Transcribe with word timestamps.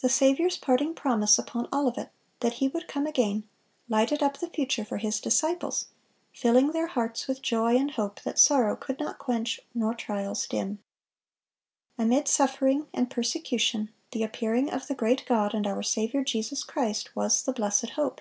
The 0.00 0.08
Saviour's 0.08 0.56
parting 0.56 0.94
promise 0.94 1.36
upon 1.36 1.66
Olivet, 1.72 2.12
that 2.38 2.52
He 2.52 2.68
would 2.68 2.86
come 2.86 3.04
again, 3.04 3.48
lighted 3.88 4.22
up 4.22 4.38
the 4.38 4.46
future 4.48 4.84
for 4.84 4.98
His 4.98 5.18
disciples, 5.18 5.88
filling 6.32 6.70
their 6.70 6.86
hearts 6.86 7.26
with 7.26 7.42
joy 7.42 7.76
and 7.76 7.90
hope 7.90 8.22
that 8.22 8.38
sorrow 8.38 8.76
could 8.76 9.00
not 9.00 9.18
quench 9.18 9.58
nor 9.74 9.92
trials 9.92 10.46
dim. 10.46 10.78
Amid 11.98 12.28
suffering 12.28 12.86
and 12.94 13.10
persecution, 13.10 13.90
"the 14.12 14.22
appearing 14.22 14.70
of 14.70 14.86
the 14.86 14.94
great 14.94 15.24
God 15.26 15.52
and 15.52 15.66
our 15.66 15.82
Saviour 15.82 16.22
Jesus 16.22 16.62
Christ" 16.62 17.16
was 17.16 17.42
the 17.42 17.52
"blessed 17.52 17.90
hope." 17.96 18.20